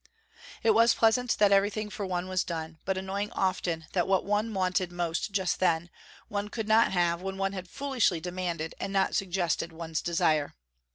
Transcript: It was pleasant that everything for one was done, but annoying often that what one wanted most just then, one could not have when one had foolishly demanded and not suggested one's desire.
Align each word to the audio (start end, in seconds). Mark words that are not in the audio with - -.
It 0.63 0.71
was 0.71 0.95
pleasant 0.95 1.37
that 1.37 1.51
everything 1.51 1.91
for 1.91 2.07
one 2.07 2.27
was 2.27 2.43
done, 2.43 2.79
but 2.85 2.97
annoying 2.97 3.31
often 3.33 3.85
that 3.91 4.07
what 4.07 4.25
one 4.25 4.51
wanted 4.51 4.91
most 4.91 5.31
just 5.31 5.59
then, 5.59 5.91
one 6.27 6.49
could 6.49 6.67
not 6.67 6.91
have 6.91 7.21
when 7.21 7.37
one 7.37 7.53
had 7.53 7.67
foolishly 7.69 8.19
demanded 8.19 8.73
and 8.79 8.91
not 8.91 9.13
suggested 9.15 9.71
one's 9.71 10.01
desire. 10.01 10.55